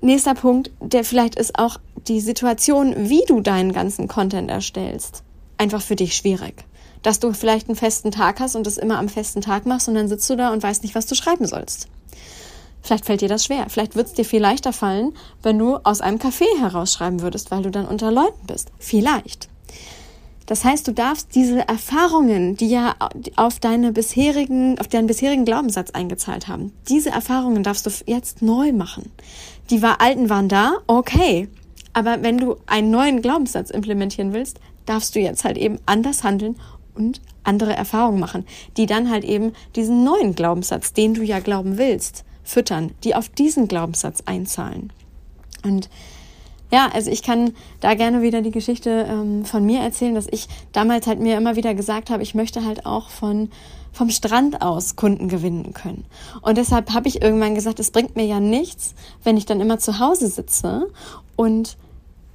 Nächster 0.01 0.35
Punkt, 0.35 0.73
der 0.81 1.05
vielleicht 1.05 1.37
ist 1.37 1.61
auch 1.61 1.79
die 2.09 2.21
Situation, 2.21 3.09
wie 3.09 3.23
du 3.29 3.41
deinen 3.41 3.73
ganzen 3.73 4.09
Content 4.09 4.51
erstellst, 4.51 5.23
einfach 5.59 5.83
für 5.83 5.97
dich 5.97 6.15
schwierig. 6.17 6.65
Dass 7.03 7.21
du 7.21 7.33
vielleicht 7.33 7.69
einen 7.69 7.77
festen 7.77 8.11
Tag 8.11 8.41
hast 8.41 8.57
und 8.57 8.67
das 8.67 8.79
immer 8.79 8.99
am 8.99 9.09
festen 9.09 9.41
Tag 9.41 9.67
machst 9.67 9.89
und 9.89 9.95
dann 9.95 10.09
sitzt 10.09 10.29
du 10.29 10.37
da 10.37 10.53
und 10.53 10.63
weißt 10.63 10.83
nicht, 10.83 10.95
was 10.95 11.07
du 11.07 11.15
schreiben 11.15 11.47
sollst. 11.47 11.89
Vielleicht 12.83 13.05
fällt 13.05 13.21
dir 13.21 13.29
das 13.29 13.45
schwer. 13.45 13.67
Vielleicht 13.69 13.97
wird 13.97 14.07
es 14.07 14.13
dir 14.15 14.25
viel 14.25 14.41
leichter 14.41 14.73
fallen, 14.73 15.13
wenn 15.43 15.59
du 15.59 15.77
aus 15.79 16.01
einem 16.01 16.19
Café 16.19 16.47
herausschreiben 16.61 17.21
würdest, 17.21 17.51
weil 17.51 17.63
du 17.63 17.71
dann 17.71 17.87
unter 17.87 18.13
Leuten 18.13 18.47
bist. 18.47 18.71
Vielleicht. 18.79 19.49
Das 20.47 20.65
heißt, 20.65 20.87
du 20.87 20.93
darfst 20.93 21.35
diese 21.35 21.67
Erfahrungen, 21.67 22.57
die 22.57 22.69
ja 22.69 22.95
auf 23.35 23.59
deine 23.59 23.91
bisherigen, 23.93 24.79
auf 24.79 24.87
deinen 24.87 25.09
bisherigen 25.09 25.45
Glaubenssatz 25.45 25.91
eingezahlt 25.91 26.47
haben, 26.47 26.73
diese 26.89 27.11
Erfahrungen 27.11 27.65
darfst 27.65 27.87
du 27.87 27.91
jetzt 28.07 28.43
neu 28.43 28.73
machen. 28.73 29.11
Die 29.71 29.83
war, 29.83 30.01
alten 30.01 30.31
waren 30.31 30.49
da, 30.49 30.75
okay. 30.87 31.49
Aber 31.93 32.23
wenn 32.23 32.39
du 32.39 32.57
einen 32.67 32.91
neuen 32.91 33.23
Glaubenssatz 33.23 33.71
implementieren 33.71 34.33
willst, 34.33 34.61
darfst 34.87 35.15
du 35.15 35.21
jetzt 35.21 35.45
halt 35.45 35.59
eben 35.59 35.79
anders 35.87 36.25
handeln 36.25 36.57
und 36.95 37.21
andere 37.45 37.75
Erfahrungen 37.75 38.21
machen, 38.21 38.45
die 38.77 38.87
dann 38.87 39.11
halt 39.11 39.25
eben 39.25 39.53
diesen 39.75 40.05
neuen 40.05 40.35
Glaubenssatz, 40.35 40.93
den 40.93 41.15
du 41.15 41.23
ja 41.23 41.41
glauben 41.41 41.79
willst, 41.79 42.25
füttern, 42.43 42.93
die 43.05 43.15
auf 43.15 43.29
diesen 43.29 43.69
Glaubenssatz 43.69 44.23
einzahlen. 44.27 44.93
Und 45.63 45.89
ja, 46.73 46.89
also 46.93 47.11
ich 47.11 47.23
kann 47.23 47.53
da 47.81 47.95
gerne 47.95 48.23
wieder 48.23 48.43
die 48.43 48.51
Geschichte 48.51 49.07
ähm, 49.09 49.45
von 49.45 49.65
mir 49.65 49.81
erzählen, 49.81 50.15
dass 50.15 50.27
ich 50.29 50.49
damals 50.73 51.07
halt 51.07 51.21
mir 51.21 51.37
immer 51.37 51.55
wieder 51.55 51.75
gesagt 51.75 52.11
habe, 52.11 52.23
ich 52.23 52.35
möchte 52.35 52.65
halt 52.65 52.87
auch 52.87 53.09
von 53.09 53.51
vom 53.93 54.11
Strand 54.11 54.61
aus 54.61 54.95
Kunden 54.95 55.27
gewinnen 55.29 55.73
können. 55.73 56.05
Und 56.43 56.59
deshalb 56.59 56.93
habe 56.93 57.09
ich 57.09 57.23
irgendwann 57.23 57.55
gesagt, 57.55 57.81
es 57.81 57.91
bringt 57.91 58.15
mir 58.15 58.27
ja 58.27 58.41
nichts, 58.41 58.95
wenn 59.25 59.39
ich 59.39 59.47
dann 59.47 59.59
immer 59.63 59.79
zu 59.79 59.99
Hause 59.99 60.29
sitze 60.29 60.89
und 61.35 61.79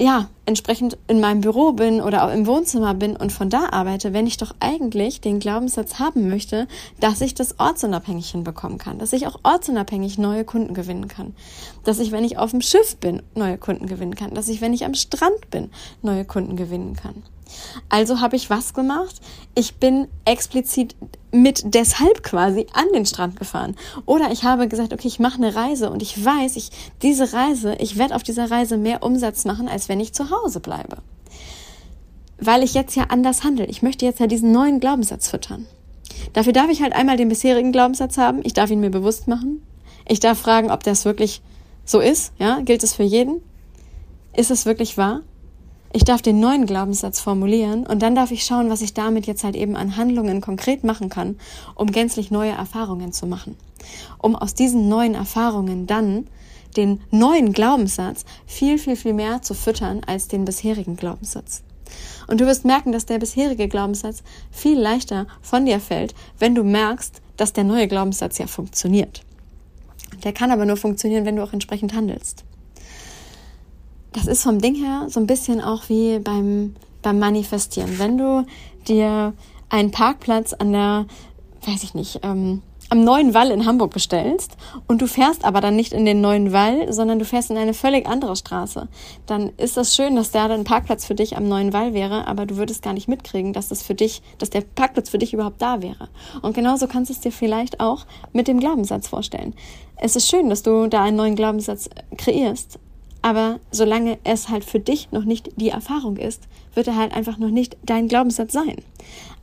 ja, 0.01 0.29
entsprechend 0.47 0.97
in 1.07 1.19
meinem 1.19 1.41
Büro 1.41 1.73
bin 1.73 2.01
oder 2.01 2.25
auch 2.25 2.33
im 2.33 2.47
Wohnzimmer 2.47 2.95
bin 2.95 3.15
und 3.15 3.31
von 3.31 3.51
da 3.51 3.69
arbeite, 3.71 4.13
wenn 4.13 4.25
ich 4.25 4.37
doch 4.37 4.55
eigentlich 4.59 5.21
den 5.21 5.39
Glaubenssatz 5.39 5.99
haben 5.99 6.27
möchte, 6.27 6.67
dass 6.99 7.21
ich 7.21 7.35
das 7.35 7.59
ortsunabhängig 7.59 8.31
hinbekommen 8.31 8.79
kann, 8.79 8.97
dass 8.97 9.13
ich 9.13 9.27
auch 9.27 9.39
ortsunabhängig 9.43 10.17
neue 10.17 10.43
Kunden 10.43 10.73
gewinnen 10.73 11.07
kann, 11.07 11.35
dass 11.83 11.99
ich, 11.99 12.11
wenn 12.11 12.23
ich 12.23 12.39
auf 12.39 12.49
dem 12.49 12.61
Schiff 12.61 12.97
bin, 12.97 13.21
neue 13.35 13.59
Kunden 13.59 13.85
gewinnen 13.85 14.15
kann, 14.15 14.33
dass 14.33 14.47
ich, 14.49 14.59
wenn 14.59 14.73
ich 14.73 14.85
am 14.85 14.95
Strand 14.95 15.51
bin, 15.51 15.69
neue 16.01 16.25
Kunden 16.25 16.55
gewinnen 16.55 16.95
kann. 16.95 17.21
Also 17.89 18.21
habe 18.21 18.35
ich 18.35 18.49
was 18.49 18.73
gemacht? 18.73 19.15
Ich 19.55 19.75
bin 19.75 20.07
explizit 20.25 20.95
mit 21.31 21.73
deshalb 21.73 22.23
quasi 22.23 22.67
an 22.73 22.87
den 22.93 23.05
Strand 23.05 23.37
gefahren. 23.37 23.75
Oder 24.05 24.31
ich 24.31 24.43
habe 24.43 24.67
gesagt, 24.67 24.93
okay, 24.93 25.07
ich 25.07 25.19
mache 25.19 25.37
eine 25.37 25.55
Reise 25.55 25.89
und 25.89 26.01
ich 26.01 26.23
weiß, 26.23 26.55
ich 26.55 26.71
diese 27.01 27.33
Reise, 27.33 27.75
ich 27.75 27.97
werde 27.97 28.15
auf 28.15 28.23
dieser 28.23 28.51
Reise 28.51 28.77
mehr 28.77 29.03
Umsatz 29.03 29.45
machen, 29.45 29.67
als 29.67 29.89
wenn 29.89 29.99
ich 29.99 30.13
zu 30.13 30.29
Hause 30.29 30.59
bleibe. 30.59 30.97
Weil 32.37 32.63
ich 32.63 32.73
jetzt 32.73 32.95
ja 32.95 33.05
anders 33.09 33.43
handle. 33.43 33.65
Ich 33.65 33.81
möchte 33.81 34.05
jetzt 34.05 34.19
ja 34.19 34.27
diesen 34.27 34.51
neuen 34.51 34.79
Glaubenssatz 34.79 35.29
füttern. 35.29 35.67
Dafür 36.33 36.53
darf 36.53 36.69
ich 36.69 36.81
halt 36.81 36.93
einmal 36.93 37.17
den 37.17 37.29
bisherigen 37.29 37.71
Glaubenssatz 37.71 38.17
haben. 38.17 38.41
Ich 38.43 38.53
darf 38.53 38.71
ihn 38.71 38.79
mir 38.79 38.89
bewusst 38.89 39.27
machen. 39.27 39.61
Ich 40.07 40.19
darf 40.19 40.39
fragen, 40.39 40.71
ob 40.71 40.83
das 40.83 41.05
wirklich 41.05 41.41
so 41.85 41.99
ist. 41.99 42.33
Ja, 42.39 42.59
gilt 42.61 42.83
es 42.83 42.93
für 42.93 43.03
jeden? 43.03 43.41
Ist 44.35 44.51
es 44.51 44.65
wirklich 44.65 44.97
wahr? 44.97 45.21
Ich 45.93 46.05
darf 46.05 46.21
den 46.21 46.39
neuen 46.39 46.65
Glaubenssatz 46.65 47.19
formulieren 47.19 47.85
und 47.85 48.01
dann 48.01 48.15
darf 48.15 48.31
ich 48.31 48.45
schauen, 48.45 48.69
was 48.69 48.81
ich 48.81 48.93
damit 48.93 49.27
jetzt 49.27 49.43
halt 49.43 49.57
eben 49.57 49.75
an 49.75 49.97
Handlungen 49.97 50.39
konkret 50.39 50.85
machen 50.85 51.09
kann, 51.09 51.37
um 51.75 51.91
gänzlich 51.91 52.31
neue 52.31 52.51
Erfahrungen 52.51 53.11
zu 53.11 53.27
machen. 53.27 53.57
Um 54.17 54.37
aus 54.37 54.53
diesen 54.53 54.87
neuen 54.87 55.15
Erfahrungen 55.15 55.87
dann 55.87 56.27
den 56.77 57.01
neuen 57.11 57.51
Glaubenssatz 57.51 58.23
viel, 58.45 58.77
viel, 58.77 58.95
viel 58.95 59.13
mehr 59.13 59.41
zu 59.41 59.53
füttern 59.53 60.01
als 60.07 60.29
den 60.29 60.45
bisherigen 60.45 60.95
Glaubenssatz. 60.95 61.61
Und 62.27 62.39
du 62.39 62.45
wirst 62.45 62.63
merken, 62.63 62.93
dass 62.93 63.05
der 63.05 63.19
bisherige 63.19 63.67
Glaubenssatz 63.67 64.23
viel 64.49 64.79
leichter 64.79 65.27
von 65.41 65.65
dir 65.65 65.81
fällt, 65.81 66.15
wenn 66.39 66.55
du 66.55 66.63
merkst, 66.63 67.21
dass 67.35 67.51
der 67.51 67.65
neue 67.65 67.89
Glaubenssatz 67.89 68.37
ja 68.37 68.47
funktioniert. 68.47 69.23
Der 70.23 70.31
kann 70.31 70.51
aber 70.51 70.65
nur 70.65 70.77
funktionieren, 70.77 71.25
wenn 71.25 71.35
du 71.35 71.43
auch 71.43 71.51
entsprechend 71.51 71.93
handelst 71.93 72.45
das 74.13 74.27
ist 74.27 74.43
vom 74.43 74.59
Ding 74.59 74.75
her 74.75 75.07
so 75.09 75.19
ein 75.19 75.27
bisschen 75.27 75.61
auch 75.61 75.89
wie 75.89 76.19
beim, 76.19 76.75
beim 77.01 77.19
Manifestieren. 77.19 77.99
Wenn 77.99 78.17
du 78.17 78.45
dir 78.87 79.33
einen 79.69 79.91
Parkplatz 79.91 80.53
an 80.53 80.73
der, 80.73 81.05
weiß 81.65 81.83
ich 81.83 81.93
nicht, 81.93 82.19
ähm, 82.23 82.61
am 82.91 83.05
neuen 83.05 83.33
Wall 83.33 83.51
in 83.51 83.65
Hamburg 83.65 83.93
bestellst 83.93 84.57
und 84.85 85.01
du 85.01 85.07
fährst 85.07 85.45
aber 85.45 85.61
dann 85.61 85.77
nicht 85.77 85.93
in 85.93 86.03
den 86.03 86.19
neuen 86.19 86.51
Wall, 86.51 86.91
sondern 86.91 87.19
du 87.19 87.25
fährst 87.25 87.49
in 87.49 87.55
eine 87.55 87.73
völlig 87.73 88.05
andere 88.05 88.35
Straße, 88.35 88.89
dann 89.27 89.51
ist 89.55 89.77
das 89.77 89.95
schön, 89.95 90.17
dass 90.17 90.31
da 90.31 90.47
ein 90.47 90.65
Parkplatz 90.65 91.05
für 91.05 91.15
dich 91.15 91.37
am 91.37 91.47
neuen 91.47 91.71
Wall 91.71 91.93
wäre, 91.93 92.27
aber 92.27 92.45
du 92.45 92.57
würdest 92.57 92.81
gar 92.81 92.91
nicht 92.91 93.07
mitkriegen, 93.07 93.53
dass 93.53 93.69
das 93.69 93.81
für 93.81 93.95
dich, 93.95 94.21
dass 94.39 94.49
der 94.49 94.59
Parkplatz 94.59 95.09
für 95.09 95.19
dich 95.19 95.33
überhaupt 95.33 95.61
da 95.61 95.81
wäre. 95.81 96.09
Und 96.41 96.53
genauso 96.53 96.87
kannst 96.87 97.09
du 97.09 97.13
es 97.13 97.21
dir 97.21 97.31
vielleicht 97.31 97.79
auch 97.79 98.05
mit 98.33 98.49
dem 98.49 98.59
Glaubenssatz 98.59 99.07
vorstellen. 99.07 99.53
Es 99.95 100.17
ist 100.17 100.27
schön, 100.27 100.49
dass 100.49 100.61
du 100.61 100.87
da 100.87 101.01
einen 101.01 101.15
neuen 101.15 101.37
Glaubenssatz 101.37 101.89
kreierst, 102.17 102.77
aber 103.21 103.59
solange 103.71 104.17
es 104.23 104.49
halt 104.49 104.65
für 104.65 104.79
dich 104.79 105.11
noch 105.11 105.25
nicht 105.25 105.51
die 105.55 105.69
Erfahrung 105.69 106.17
ist, 106.17 106.47
wird 106.73 106.87
er 106.87 106.95
halt 106.95 107.13
einfach 107.13 107.37
noch 107.37 107.49
nicht 107.49 107.77
dein 107.83 108.07
Glaubenssatz 108.07 108.53
sein. 108.53 108.77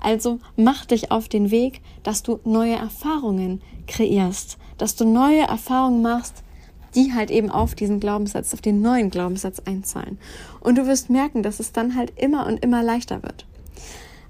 Also 0.01 0.41
mach 0.57 0.85
dich 0.85 1.11
auf 1.11 1.29
den 1.29 1.51
Weg, 1.51 1.81
dass 2.03 2.23
du 2.23 2.41
neue 2.45 2.75
Erfahrungen 2.75 3.61
kreierst, 3.87 4.59
dass 4.79 4.97
du 4.97 5.05
neue 5.05 5.43
Erfahrungen 5.43 6.03
machst, 6.03 6.43
die 6.95 7.13
halt 7.13 7.31
eben 7.31 7.51
auf 7.51 7.75
diesen 7.75 8.01
Glaubenssatz, 8.01 8.55
auf 8.55 8.61
den 8.61 8.81
neuen 8.81 9.11
Glaubenssatz 9.11 9.61
einzahlen. 9.61 10.19
Und 10.61 10.79
du 10.79 10.87
wirst 10.87 11.11
merken, 11.11 11.43
dass 11.43 11.61
es 11.61 11.73
dann 11.73 11.95
halt 11.95 12.13
immer 12.17 12.47
und 12.47 12.63
immer 12.65 12.83
leichter 12.83 13.23
wird. 13.23 13.47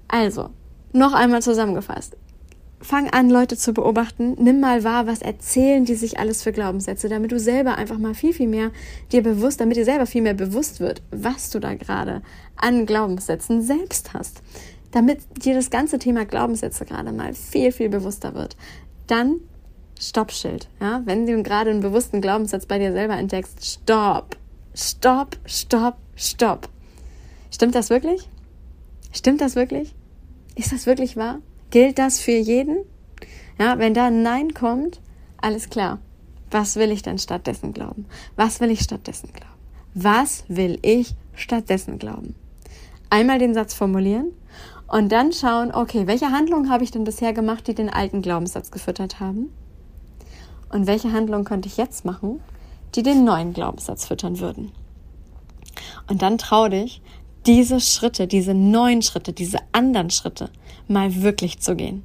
Also, 0.07 0.49
noch 0.91 1.13
einmal 1.13 1.41
zusammengefasst 1.41 2.17
fang 2.81 3.09
an, 3.09 3.29
Leute 3.29 3.57
zu 3.57 3.73
beobachten. 3.73 4.35
Nimm 4.39 4.59
mal 4.59 4.83
wahr, 4.83 5.07
was 5.07 5.21
erzählen 5.21 5.85
die 5.85 5.95
sich 5.95 6.19
alles 6.19 6.43
für 6.43 6.51
Glaubenssätze, 6.51 7.09
damit 7.09 7.31
du 7.31 7.39
selber 7.39 7.75
einfach 7.75 7.97
mal 7.97 8.13
viel, 8.13 8.33
viel 8.33 8.47
mehr 8.47 8.71
dir 9.11 9.21
bewusst, 9.21 9.59
damit 9.59 9.77
dir 9.77 9.85
selber 9.85 10.05
viel 10.05 10.21
mehr 10.21 10.33
bewusst 10.33 10.79
wird, 10.79 11.01
was 11.11 11.49
du 11.49 11.59
da 11.59 11.73
gerade 11.75 12.21
an 12.55 12.85
Glaubenssätzen 12.85 13.61
selbst 13.61 14.13
hast. 14.13 14.41
Damit 14.91 15.19
dir 15.43 15.53
das 15.53 15.69
ganze 15.69 15.99
Thema 15.99 16.25
Glaubenssätze 16.25 16.85
gerade 16.85 17.11
mal 17.11 17.33
viel, 17.33 17.71
viel 17.71 17.89
bewusster 17.89 18.33
wird. 18.33 18.55
Dann 19.07 19.41
Stoppschild. 19.99 20.69
Ja? 20.79 21.01
Wenn 21.05 21.25
du 21.25 21.43
gerade 21.43 21.69
einen 21.69 21.81
bewussten 21.81 22.21
Glaubenssatz 22.21 22.65
bei 22.65 22.79
dir 22.79 22.93
selber 22.93 23.17
entdeckst, 23.17 23.65
stopp, 23.65 24.37
stopp, 24.73 25.37
stopp, 25.45 25.97
stopp. 26.15 26.69
Stimmt 27.51 27.75
das 27.75 27.89
wirklich? 27.89 28.27
Stimmt 29.11 29.41
das 29.41 29.55
wirklich? 29.55 29.93
Ist 30.55 30.71
das 30.71 30.85
wirklich 30.85 31.17
wahr? 31.17 31.39
Gilt 31.71 31.99
das 31.99 32.19
für 32.19 32.31
jeden? 32.31 32.77
Ja, 33.59 33.77
wenn 33.77 33.93
da 33.93 34.07
ein 34.07 34.23
Nein 34.23 34.53
kommt, 34.53 35.01
alles 35.37 35.69
klar. 35.69 35.99
Was 36.49 36.77
will 36.77 36.91
ich 36.91 37.03
denn 37.03 37.19
stattdessen 37.19 37.73
glauben? 37.73 38.05
Was 38.35 38.59
will 38.59 38.71
ich 38.71 38.81
stattdessen 38.81 39.31
glauben? 39.33 39.53
Was 39.93 40.45
will 40.47 40.79
ich 40.81 41.13
stattdessen 41.35 41.99
glauben? 41.99 42.35
Einmal 43.11 43.37
den 43.37 43.53
Satz 43.53 43.73
formulieren 43.73 44.31
und 44.87 45.11
dann 45.11 45.31
schauen, 45.31 45.71
okay, 45.71 46.07
welche 46.07 46.31
Handlungen 46.31 46.71
habe 46.71 46.83
ich 46.83 46.91
denn 46.91 47.03
bisher 47.03 47.33
gemacht, 47.33 47.67
die 47.67 47.75
den 47.75 47.89
alten 47.89 48.21
Glaubenssatz 48.21 48.71
gefüttert 48.71 49.19
haben? 49.19 49.53
Und 50.69 50.87
welche 50.87 51.11
Handlungen 51.11 51.45
könnte 51.45 51.67
ich 51.67 51.77
jetzt 51.77 52.05
machen, 52.05 52.39
die 52.95 53.03
den 53.03 53.23
neuen 53.23 53.53
Glaubenssatz 53.53 54.07
füttern 54.07 54.39
würden? 54.39 54.71
Und 56.07 56.21
dann 56.23 56.39
trau 56.39 56.67
dich, 56.69 57.01
diese 57.45 57.79
Schritte, 57.79 58.27
diese 58.27 58.53
neuen 58.53 59.01
Schritte, 59.01 59.33
diese 59.33 59.59
anderen 59.71 60.09
Schritte 60.09 60.49
mal 60.87 61.21
wirklich 61.21 61.59
zu 61.59 61.75
gehen. 61.75 62.03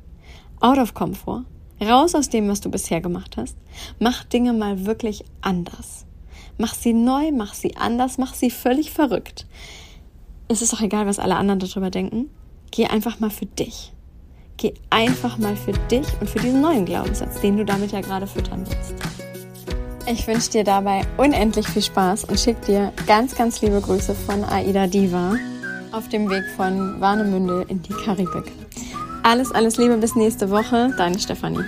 Out 0.61 0.79
of 0.79 0.95
Comfort, 0.95 1.45
raus 1.81 2.15
aus 2.15 2.29
dem, 2.29 2.49
was 2.49 2.61
du 2.61 2.71
bisher 2.71 3.01
gemacht 3.01 3.37
hast. 3.37 3.57
Mach 3.99 4.25
Dinge 4.25 4.53
mal 4.53 4.87
wirklich 4.87 5.25
anders. 5.41 6.07
Mach 6.57 6.75
sie 6.75 6.93
neu, 6.93 7.33
mach 7.33 7.55
sie 7.55 7.77
anders, 7.77 8.19
mach 8.19 8.35
sie 8.35 8.51
völlig 8.51 8.93
verrückt. 8.93 9.47
Es 10.49 10.63
ist 10.63 10.73
doch 10.73 10.81
egal, 10.81 11.07
was 11.07 11.19
alle 11.19 11.37
anderen 11.37 11.59
darüber 11.59 11.91
denken. 11.91 12.31
Geh 12.71 12.87
einfach 12.87 13.19
mal 13.19 13.31
für 13.31 13.47
dich. 13.47 13.93
Geh 14.57 14.75
einfach 14.91 15.39
mal 15.39 15.57
für 15.57 15.73
dich 15.73 16.07
und 16.21 16.31
für 16.31 16.39
diesen 16.39 16.61
neuen 16.61 16.85
Glaubenssatz, 16.85 17.41
den 17.41 17.57
du 17.57 17.65
damit 17.65 17.93
ja 17.93 18.01
gerade 18.01 18.27
füttern 18.27 18.65
willst. 18.67 18.95
Ich 20.07 20.27
wünsche 20.27 20.51
dir 20.51 20.65
dabei 20.65 21.01
unendlich 21.17 21.67
viel 21.67 21.83
Spaß 21.83 22.25
und 22.25 22.39
schicke 22.39 22.67
dir 22.67 22.93
ganz, 23.07 23.35
ganz 23.35 23.63
liebe 23.63 23.81
Grüße 23.81 24.15
von 24.15 24.45
Aida 24.45 24.87
Diva 24.87 25.35
auf 25.93 26.09
dem 26.09 26.29
Weg 26.29 26.45
von 26.57 27.01
Warnemünde 27.01 27.65
in 27.69 27.81
die 27.81 27.93
Karibik. 27.93 28.53
Alles, 29.23 29.51
alles 29.53 29.79
Liebe 29.79 29.97
bis 29.97 30.15
nächste 30.15 30.51
Woche, 30.51 30.93
deine 30.99 31.19
Stefanie. 31.19 31.65